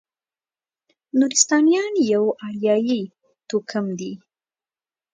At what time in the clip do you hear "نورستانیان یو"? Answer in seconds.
1.17-2.23